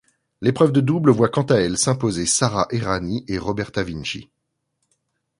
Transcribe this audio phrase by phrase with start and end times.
[0.41, 4.31] L'épreuve de double voit quant à elle s'imposer Sara Errani et Roberta Vinci.